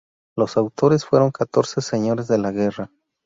[0.35, 2.89] Los autores fueron catorce señores de la guerra.